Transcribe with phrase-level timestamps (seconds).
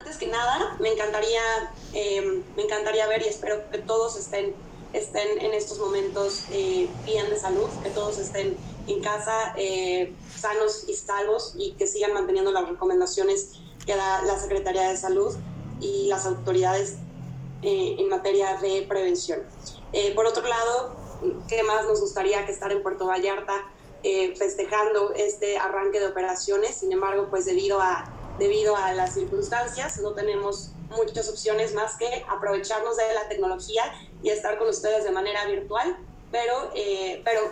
[0.00, 1.42] antes que nada, me encantaría,
[1.92, 4.54] eh, me encantaría ver y espero que todos estén,
[4.94, 10.88] estén en estos momentos eh, bien de salud, que todos estén en casa eh, sanos
[10.88, 15.36] y salvos y que sigan manteniendo las recomendaciones que da la Secretaría de Salud
[15.80, 16.96] y las autoridades
[17.62, 19.42] en materia de prevención.
[20.14, 20.96] por otro lado,
[21.46, 23.52] ¿qué más nos gustaría que estar en Puerto Vallarta
[24.02, 26.76] festejando este arranque de operaciones?
[26.76, 32.24] Sin embargo, pues debido a debido a las circunstancias, no tenemos muchas opciones más que
[32.26, 33.84] aprovecharnos de la tecnología
[34.22, 35.96] y estar con ustedes de manera virtual,
[36.32, 37.42] pero, eh, pero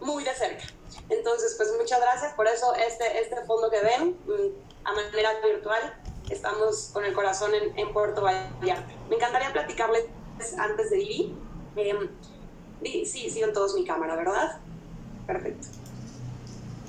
[0.00, 0.64] muy de cerca.
[1.10, 2.32] Entonces, pues muchas gracias.
[2.32, 5.94] Por eso este, este fondo que ven mm, a manera virtual,
[6.30, 8.92] estamos con el corazón en, Puerto Vallarta.
[9.10, 10.06] Me encantaría platicarles
[10.58, 11.34] antes de ir.
[11.76, 14.58] Eh, sí, siguen todos mi cámara, ¿verdad?
[15.26, 15.68] Perfecto.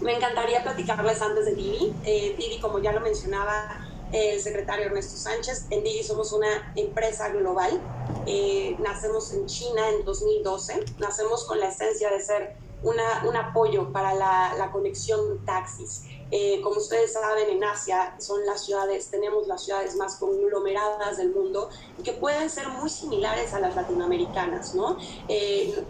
[0.02, 1.94] Me encantaría platicarles antes de Didi.
[2.04, 7.30] Eh, Didi, como ya lo mencionaba el secretario Ernesto Sánchez, en Didi somos una empresa
[7.30, 7.82] global.
[8.26, 10.86] Eh, nacemos en China en 2012.
[11.00, 16.04] Nacemos con la esencia de ser una, un apoyo para la, la conexión taxis.
[16.32, 21.30] Eh, como ustedes saben, en Asia son las ciudades, tenemos las ciudades más conglomeradas del
[21.30, 21.70] mundo
[22.04, 24.98] que pueden ser muy similares a las latinoamericanas, ¿no?
[25.28, 25.84] Eh,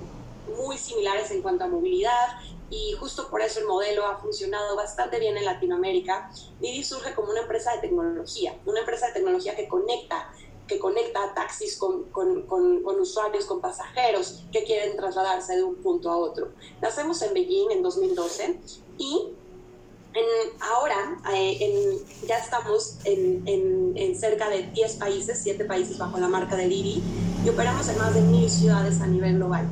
[0.57, 2.27] muy similares en cuanto a movilidad,
[2.69, 6.31] y justo por eso el modelo ha funcionado bastante bien en Latinoamérica.
[6.59, 10.31] Didi surge como una empresa de tecnología, una empresa de tecnología que conecta
[10.67, 12.05] que conecta taxis con,
[12.99, 16.53] usuarios, con pasajeros que quieren trasladarse de un punto a otro.
[16.81, 18.59] Nacemos en Beijing en 2012
[18.97, 19.27] y
[20.61, 26.55] ahora eh, ya estamos en, en, cerca de 10 países, 7 países bajo la marca
[26.55, 27.03] de Didi
[27.43, 29.69] y operamos en más de mil ciudades a nivel global.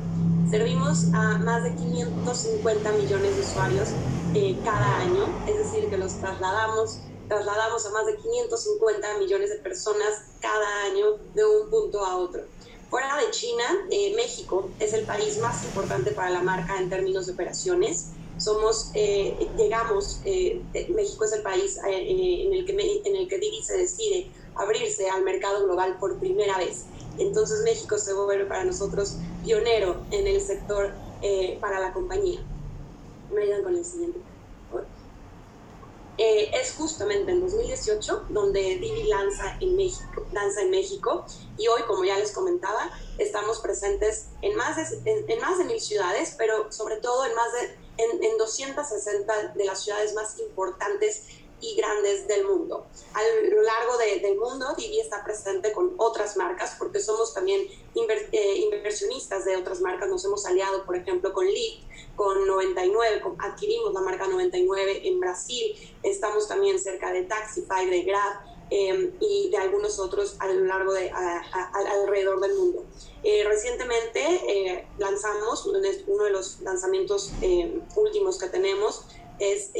[0.54, 3.88] Servimos a más de 550 millones de usuarios
[4.36, 9.56] eh, cada año, es decir, que los trasladamos, trasladamos a más de 550 millones de
[9.56, 12.42] personas cada año de un punto a otro.
[12.88, 17.26] Fuera de China, eh, México es el país más importante para la marca en términos
[17.26, 18.10] de operaciones.
[18.38, 23.76] Somos, eh, llegamos, México es el país en, el que, en el que Didi se
[23.76, 26.84] decide abrirse al mercado global por primera vez.
[27.18, 32.40] Entonces México se vuelve para nosotros pionero en el sector eh, para la compañía.
[33.32, 34.20] Me ayudan con el siguiente.
[36.16, 41.26] Eh, es justamente en 2018 donde Didi lanza en México, lanza en México
[41.58, 42.88] y hoy, como ya les comentaba,
[43.18, 47.52] estamos presentes en más de, en, más de mil ciudades, pero sobre todo en más
[47.54, 51.24] de en, en 260 de las ciudades más importantes
[51.64, 52.86] y grandes del mundo.
[53.14, 57.62] A lo largo del mundo, Didi está presente con otras marcas porque somos también
[58.32, 60.08] eh, inversionistas de otras marcas.
[60.08, 61.84] Nos hemos aliado, por ejemplo, con Lyft,
[62.16, 65.74] con 99, adquirimos la marca 99 en Brasil.
[66.02, 68.54] Estamos también cerca de Taxify, de Grab.
[68.70, 72.86] Em, y de algunos otros a lo largo de alrededor del mundo.
[73.22, 77.30] Eh, recientemente eh, lanzamos uno de los lanzamientos
[77.94, 79.04] últimos que tenemos
[79.38, 79.70] es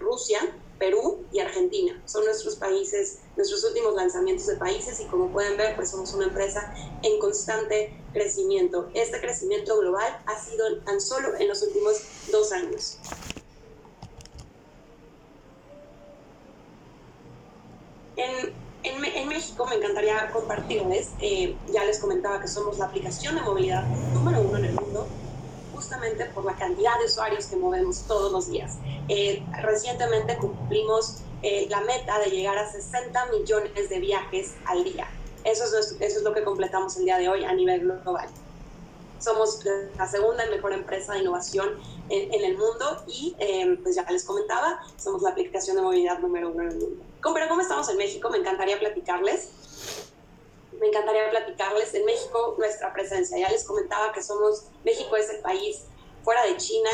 [0.00, 0.40] Rusia,
[0.82, 2.02] Perú y Argentina.
[2.06, 6.24] Son nuestros países, nuestros últimos lanzamientos de países y como pueden ver, pues somos una
[6.24, 8.90] empresa en constante crecimiento.
[8.92, 12.98] Este crecimiento global ha sido tan solo en los últimos dos años.
[18.16, 23.42] En, en, México me encantaría compartirles, eh, ya les comentaba que somos la aplicación de
[23.42, 25.06] movilidad número uno en el mundo
[25.82, 28.76] justamente por la cantidad de usuarios que movemos todos los días.
[29.08, 35.08] Eh, recientemente cumplimos eh, la meta de llegar a 60 millones de viajes al día.
[35.44, 38.28] Eso es, eso es lo que completamos el día de hoy a nivel global.
[39.18, 39.60] Somos
[39.96, 41.70] la segunda mejor empresa de innovación
[42.08, 46.20] en, en el mundo y, eh, pues ya les comentaba, somos la aplicación de movilidad
[46.20, 47.04] número uno en el mundo.
[47.34, 48.30] Pero ¿cómo estamos en México?
[48.30, 49.50] Me encantaría platicarles
[50.82, 53.38] me encantaría platicarles en México nuestra presencia.
[53.38, 55.84] Ya les comentaba que somos, México es el país
[56.24, 56.90] fuera de China,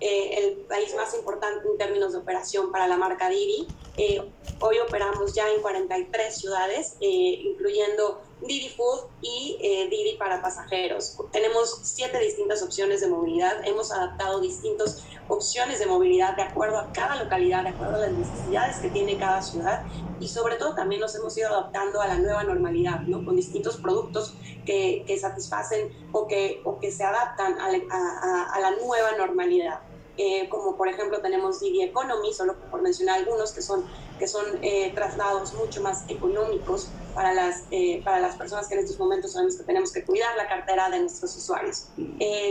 [0.00, 3.68] eh, el país más importante en términos de operación para la marca Didi.
[3.96, 4.28] Eh,
[4.60, 9.58] hoy operamos ya en 43 ciudades, eh, incluyendo Didi Food y
[9.90, 11.16] Didi para pasajeros.
[11.32, 13.66] Tenemos siete distintas opciones de movilidad.
[13.66, 18.12] Hemos adaptado distintas opciones de movilidad de acuerdo a cada localidad, de acuerdo a las
[18.12, 19.84] necesidades que tiene cada ciudad
[20.18, 23.24] y sobre todo también nos hemos ido adaptando a la nueva normalidad, ¿no?
[23.24, 28.70] con distintos productos que, que satisfacen o que, o que se adaptan a, a la
[28.72, 29.87] nueva normalidad.
[30.18, 33.84] Eh, como por ejemplo tenemos Didi Economy, solo por mencionar algunos, que son,
[34.18, 38.80] que son eh, traslados mucho más económicos para las, eh, para las personas que en
[38.80, 41.86] estos momentos sabemos que tenemos que cuidar la cartera de nuestros usuarios.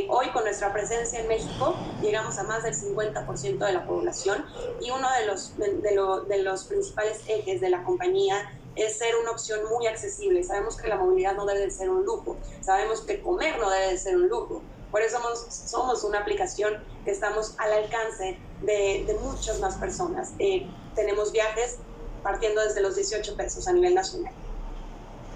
[0.09, 4.45] hoy con nuestra presencia en México llegamos a más del 50% de la población
[4.79, 9.31] y uno de los, de, de los principales ejes de la compañía es ser una
[9.31, 10.43] opción muy accesible.
[10.43, 13.91] Sabemos que la movilidad no debe de ser un lujo, sabemos que comer no debe
[13.91, 14.61] de ser un lujo.
[14.91, 20.31] Por eso somos, somos una aplicación que estamos al alcance de, de muchas más personas.
[20.39, 21.77] Eh, tenemos viajes
[22.23, 24.33] partiendo desde los 18 pesos a nivel nacional.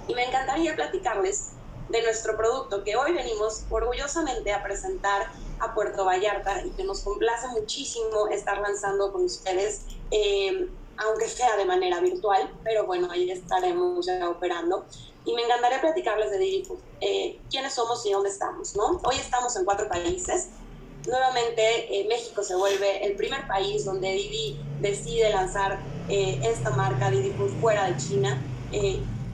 [0.08, 1.52] Y me encantaría platicarles
[1.90, 5.28] de nuestro producto que hoy venimos orgullosamente a presentar
[5.60, 11.56] a Puerto Vallarta y que nos complace muchísimo estar lanzando con ustedes, eh, aunque sea
[11.58, 14.86] de manera virtual, pero bueno, ahí estaremos ya operando.
[15.24, 16.68] Y me encantaría platicarles de Didi
[17.00, 19.00] eh, quiénes somos y dónde estamos, ¿no?
[19.04, 20.50] Hoy estamos en cuatro países.
[21.06, 27.32] Nuevamente, eh, México se vuelve el primer país donde Didi decide lanzar esta marca Didi
[27.32, 28.44] Food fuera de China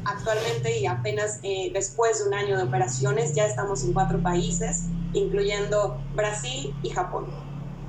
[0.08, 4.86] actualmente y apenas eh, después de un año de operaciones ya estamos en cuatro países,
[5.14, 7.26] incluyendo Brasil y Japón.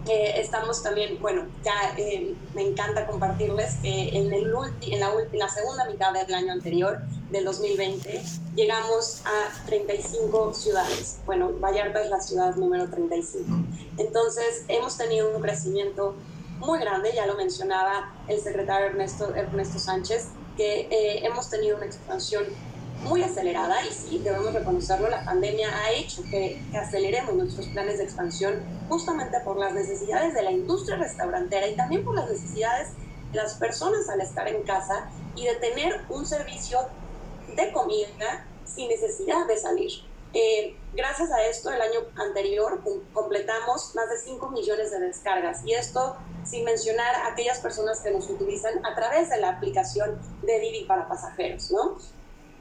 [0.08, 5.38] Eh, estamos también, bueno, ya eh, me encanta compartirles que en, el en, la, en
[5.38, 6.98] la segunda mitad del año anterior,
[7.30, 8.22] del 2020,
[8.54, 11.18] llegamos a 35 ciudades.
[11.26, 13.44] Bueno, Vallarta es la ciudad número 35.
[13.98, 16.14] Entonces, hemos tenido un crecimiento
[16.58, 21.86] muy grande, ya lo mencionaba el secretario Ernesto, Ernesto Sánchez, que eh, hemos tenido una
[21.86, 22.44] expansión
[23.04, 28.04] muy acelerada y sí, debemos reconocerlo, la pandemia ha hecho que, aceleremos nuestros planes de
[28.04, 28.54] expansión
[28.88, 32.88] justamente por las necesidades de la industria restaurantera y también por las necesidades
[33.32, 36.80] de las personas al estar en casa y de tener un servicio
[37.58, 39.90] de comida sin necesidad de salir.
[40.32, 42.80] Eh, gracias a esto, el año anterior
[43.12, 48.10] completamos más de 5 millones de descargas y esto sin mencionar a aquellas personas que
[48.10, 51.98] nos utilizan a través de la aplicación de Didi para pasajeros, ¿no?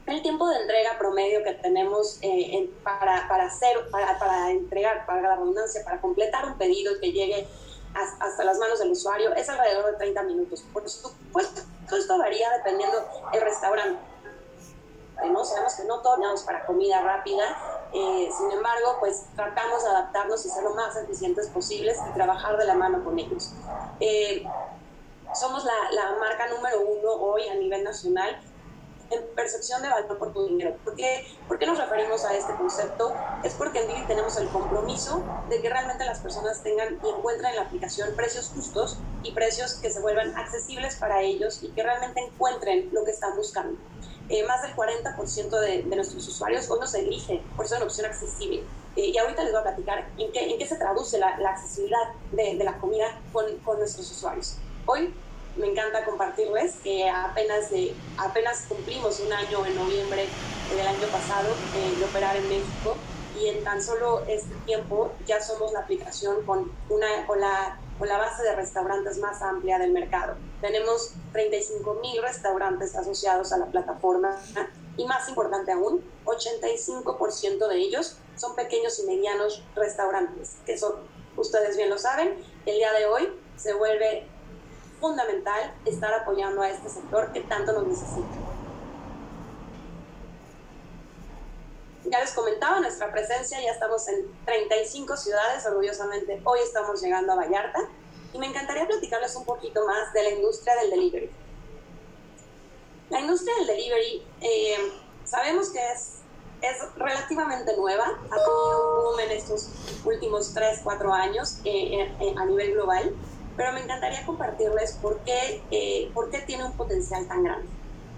[0.06, 5.20] El tiempo de entrega promedio que tenemos eh, para, para, hacer, para, para entregar, para
[5.20, 7.46] la redundancia, para completar un pedido y que llegue
[7.94, 10.64] hasta las manos del usuario es alrededor de 30 minutos.
[10.72, 11.60] Por supuesto,
[11.96, 13.98] esto varía dependiendo del restaurante
[15.26, 15.44] ¿no?
[15.44, 17.44] Sabemos que no todos para comida rápida,
[17.92, 22.56] eh, sin embargo, pues tratamos de adaptarnos y ser lo más eficientes posibles y trabajar
[22.56, 23.52] de la mano con ellos.
[24.00, 24.44] Eh,
[25.34, 28.40] somos la, la, marca número uno hoy a nivel nacional
[29.10, 30.76] en percepción de valor por tu dinero.
[30.84, 33.14] ¿Por qué, ¿Por qué nos referimos a este concepto?
[33.42, 37.50] Es porque en Didi tenemos el compromiso de que realmente las personas tengan y encuentren
[37.50, 41.82] en la aplicación precios justos y precios que se vuelvan accesibles para ellos y que
[41.82, 43.78] realmente encuentren lo que están buscando.
[44.28, 48.06] Eh, más del 40% de, de, nuestros usuarios hoy nos elige por ser una opción
[48.06, 48.62] accesible.
[48.96, 51.50] Eh, y ahorita les voy a platicar en qué, en qué se traduce la, la
[51.50, 54.56] accesibilidad de, de, la comida con, con, nuestros usuarios.
[54.84, 55.14] Hoy
[55.56, 60.26] me encanta compartirles que apenas, de, apenas cumplimos un año en noviembre
[60.76, 62.96] del año pasado eh, de operar en México
[63.40, 68.08] y en tan solo este tiempo ya somos la aplicación con, una, con la con
[68.08, 70.36] la base de restaurantes más amplia del mercado.
[70.60, 74.38] Tenemos 35 mil restaurantes asociados a la plataforma
[74.96, 80.94] y más importante aún, 85% de ellos son pequeños y medianos restaurantes, que son,
[81.36, 82.36] ustedes bien lo saben,
[82.66, 84.26] el día de hoy se vuelve
[85.00, 88.47] fundamental estar apoyando a este sector que tanto nos necesita.
[92.20, 97.78] Les comentaba nuestra presencia, ya estamos en 35 ciudades, orgullosamente hoy estamos llegando a Vallarta
[98.32, 101.30] y me encantaría platicarles un poquito más de la industria del delivery.
[103.10, 104.92] La industria del delivery eh,
[105.24, 106.14] sabemos que es,
[106.60, 109.68] es relativamente nueva, ha tenido un boom en estos
[110.04, 113.14] últimos 3, 4 años eh, eh, a nivel global,
[113.56, 117.68] pero me encantaría compartirles por qué, por qué tiene un potencial tan grande.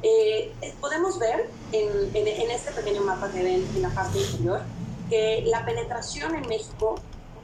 [0.02, 4.62] Eh, podemos ver en, en, este pequeño mapa que ven en la parte inferior
[5.10, 6.94] que la penetración en México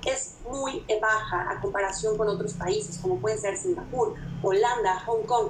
[0.06, 5.48] es muy baja a comparación con otros países como pueden ser Singapur, Holanda, Hong Kong.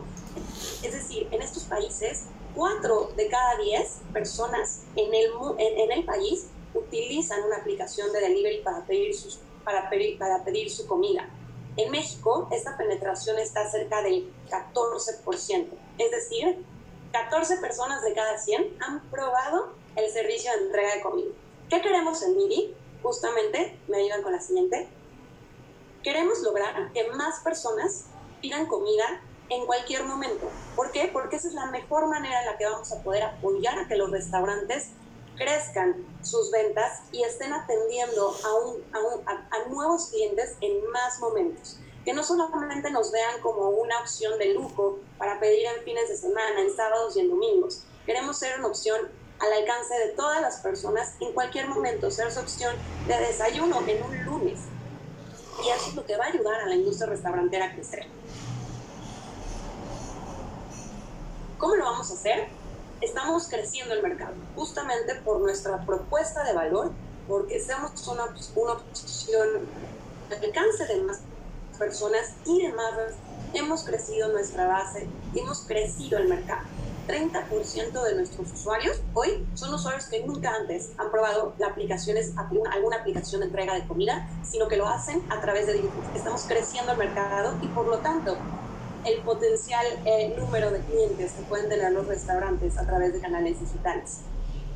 [0.83, 5.27] Es decir, en estos países, 4 de cada 10 personas en el,
[5.59, 10.43] en, en el país utilizan una aplicación de delivery para pedir, sus, para, pedir, para
[10.43, 11.29] pedir su comida.
[11.77, 15.67] En México, esta penetración está cerca del 14%,
[15.99, 16.65] es decir,
[17.17, 21.31] 14 personas de cada 100 han probado el servicio de entrega de comida.
[21.71, 22.77] ¿Qué queremos en Miri?
[23.03, 24.87] Justamente, me ayudan con la siguiente.
[26.03, 28.05] Queremos lograr que más personas
[28.43, 30.51] pidan comida en cualquier momento.
[30.75, 31.09] ¿Por qué?
[31.11, 33.97] Porque esa es la mejor manera en la que vamos a poder apoyar a que
[33.97, 34.91] los restaurantes
[35.37, 38.35] crezcan sus ventas y estén atendiendo
[38.93, 44.55] a nuevos clientes en más momentos que no solamente nos vean como una opción de
[44.55, 47.83] lujo para pedir en fines de semana, en sábados y en domingos.
[48.07, 49.09] Queremos ser una opción
[49.41, 52.77] al alcance de todas las personas en cualquier momento, ser su opción
[53.09, 54.61] de desayuno en un lunes.
[55.65, 58.07] Y eso es lo que va a ayudar a la industria restaurantera a crecer.
[61.59, 62.47] ¿Cómo lo vamos a hacer?
[63.01, 66.93] Estamos creciendo el mercado, justamente por nuestra propuesta de valor,
[67.27, 69.49] porque seamos una, una opción
[70.31, 71.21] al alcance de más
[71.76, 72.92] personas y de más
[73.54, 76.66] hemos crecido nuestra base, hemos crecido el mercado.
[77.06, 82.16] 30% de nuestros usuarios hoy son usuarios que nunca antes han probado la aplicación,
[82.73, 86.16] alguna aplicación de entrega de comida, sino que lo hacen a través de Digifood.
[86.16, 88.37] Estamos creciendo el mercado y por lo tanto
[89.04, 93.61] el potencial eh, número de clientes que pueden tener los restaurantes a través de canales
[93.61, 94.23] digitales.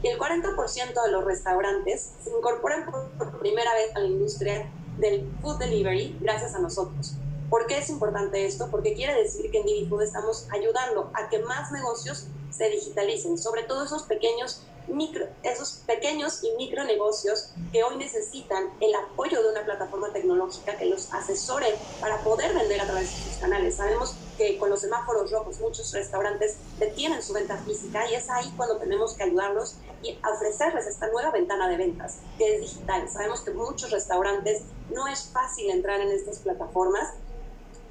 [0.03, 5.31] Y el 40% de los restaurantes se incorporan por primera vez a la industria del
[5.41, 7.15] food delivery gracias a nosotros.
[7.49, 8.69] ¿Por qué es importante esto?
[8.71, 13.65] Porque quiere decir que en DiviFood estamos ayudando a que más negocios se digitalicen, sobre
[13.65, 19.51] todo esos pequeños micro, esos pequeños y micro negocios que hoy necesitan el apoyo de
[19.51, 23.77] una plataforma tecnológica que los asesore para poder vender a través de sus canales.
[23.77, 28.53] Sabemos que con los semáforos rojos muchos restaurantes detienen su venta física y es ahí
[28.57, 33.09] cuando tenemos que ayudarlos y ofrecerles esta nueva ventana de ventas que es digital.
[33.09, 37.15] Sabemos que muchos restaurantes no es fácil entrar en estas plataformas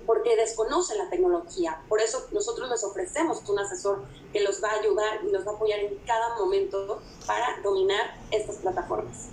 [0.06, 1.82] porque desconocen la tecnología.
[1.88, 5.52] Por eso nosotros les ofrecemos un asesor que los va a ayudar y los va
[5.52, 9.28] a apoyar en cada momento para dominar estas plataformas.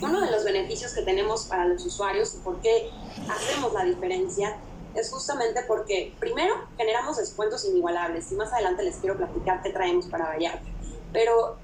[0.00, 2.90] Uno de los beneficios que tenemos para los usuarios y por qué
[3.28, 4.56] hacemos la diferencia
[4.94, 10.06] es justamente porque primero generamos descuentos inigualables y más adelante les quiero platicar qué traemos
[10.06, 10.68] para Vallarta.
[11.12, 11.56] Pero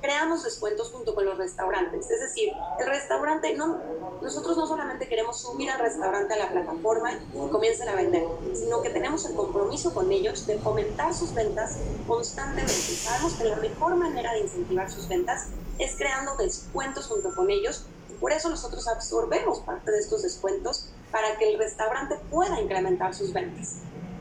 [0.00, 2.10] creamos descuentos junto con los restaurantes.
[2.10, 3.78] Es decir, el restaurante, no,
[4.22, 8.82] nosotros no solamente queremos subir al restaurante a la plataforma y comiencen a vender, sino
[8.82, 11.76] que tenemos el compromiso con ellos de fomentar sus ventas
[12.06, 12.72] constantemente.
[12.72, 17.86] Sabemos que la mejor manera de incentivar sus ventas es creando descuentos junto con ellos.
[18.10, 23.14] Y por eso nosotros absorbemos parte de estos descuentos para que el restaurante pueda incrementar
[23.14, 23.76] sus ventas.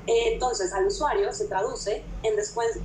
[0.08, 2.34] Entonces, al usuario se traduce en,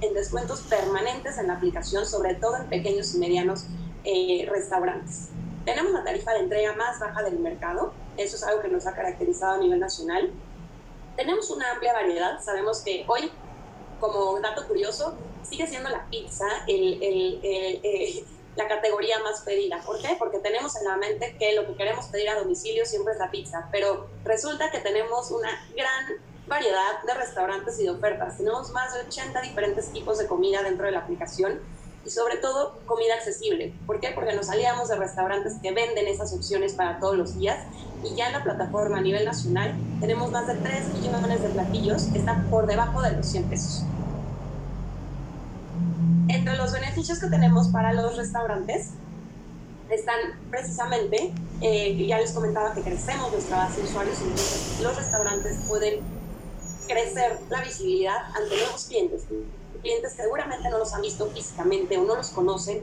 [0.00, 3.64] en descuentos permanentes en la aplicación, sobre todo en pequeños y medianos
[4.04, 5.28] eh, restaurantes.
[5.64, 8.94] Tenemos la tarifa de entrega más baja del mercado, eso es algo que nos ha
[8.94, 10.30] caracterizado a nivel nacional.
[11.16, 13.30] Tenemos una amplia variedad, sabemos que hoy,
[13.98, 18.24] como dato curioso, sigue siendo la pizza el, el, eh,
[18.56, 19.80] la categoría más pedida.
[19.84, 20.16] ¿Por qué?
[20.18, 23.30] Porque tenemos en la mente que lo que queremos pedir a domicilio siempre es la
[23.30, 28.36] pizza, pero resulta que tenemos una gran variedad de restaurantes y de ofertas.
[28.36, 31.60] Tenemos más de 80 diferentes tipos de comida dentro de la aplicación
[32.04, 33.74] y sobre todo comida accesible.
[33.86, 34.10] ¿Por qué?
[34.14, 37.58] Porque nos aliamos de restaurantes que venden esas opciones para todos los días
[38.02, 42.04] y ya en la plataforma a nivel nacional tenemos más de 3 millones de platillos
[42.04, 43.84] que están por debajo de los 100 pesos.
[46.28, 48.90] Entre los beneficios que tenemos para los restaurantes
[49.88, 50.18] están
[50.50, 56.00] precisamente, eh, ya les comentaba que crecemos nuestra base de usuarios, entonces los restaurantes pueden
[56.86, 59.22] crecer la visibilidad ante nuevos clientes,
[59.82, 62.82] clientes seguramente no los han visto físicamente o no los conocen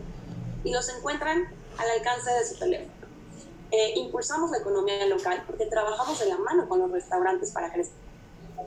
[0.63, 2.91] y los encuentran al alcance de su teléfono.
[3.72, 7.93] Eh, impulsamos la economía local porque trabajamos de la mano con los restaurantes para crecer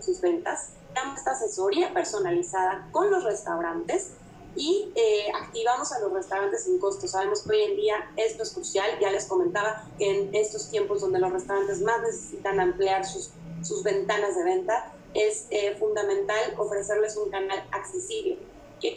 [0.00, 4.10] sus ventas, damos esta asesoría personalizada con los restaurantes
[4.56, 7.08] y eh, activamos a los restaurantes sin costo.
[7.08, 11.00] Sabemos que hoy en día esto es crucial, ya les comentaba que en estos tiempos
[11.00, 13.30] donde los restaurantes más necesitan ampliar sus,
[13.62, 18.38] sus ventanas de venta, es eh, fundamental ofrecerles un canal accesible.
[18.80, 18.96] ¿Qué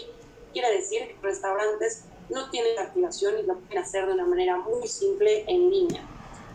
[0.52, 1.08] quiere decir?
[1.08, 5.70] Que restaurantes no tienen activación y lo pueden hacer de una manera muy simple en
[5.70, 6.02] línea.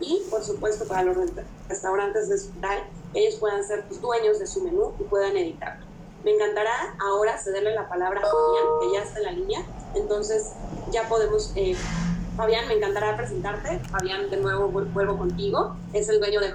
[0.00, 1.16] Y, por supuesto, para los
[1.68, 2.82] restaurantes de tal,
[3.14, 5.86] ellos puedan ser los dueños de su menú y puedan editarlo.
[6.24, 9.66] Me encantará ahora cederle la palabra a Fabián, que ya está en la línea.
[9.94, 10.52] Entonces,
[10.90, 11.52] ya podemos...
[11.56, 11.76] Eh,
[12.36, 13.78] Fabián, me encantará presentarte.
[13.90, 15.76] Fabián, de nuevo vuelvo contigo.
[15.92, 16.48] Es el dueño de